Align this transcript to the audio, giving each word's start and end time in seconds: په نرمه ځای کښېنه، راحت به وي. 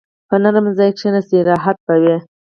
په 0.29 0.35
نرمه 0.43 0.71
ځای 0.77 0.89
کښېنه، 0.95 1.19
راحت 1.49 1.77
به 1.85 1.95
وي. 2.01 2.15